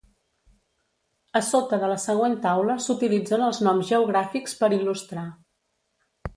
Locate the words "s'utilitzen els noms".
2.87-3.93